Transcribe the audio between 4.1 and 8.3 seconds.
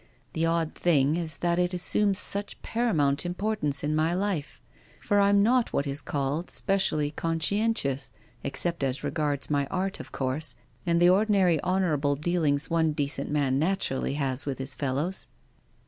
life; for I'm not what is called specially conscientious,